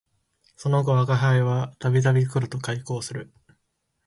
[0.55, 3.31] その後吾輩は度々黒と邂逅する